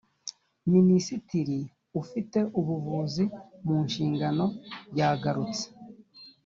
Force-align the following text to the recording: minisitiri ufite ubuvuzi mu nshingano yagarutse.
minisitiri 0.73 1.59
ufite 2.01 2.39
ubuvuzi 2.59 3.23
mu 3.65 3.75
nshingano 3.87 4.45
yagarutse. 4.97 5.65